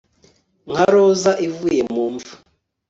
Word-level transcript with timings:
Nka 0.69 0.85
roza 0.93 1.31
ivuye 1.47 1.81
mu 1.93 2.05
mva 2.13 2.33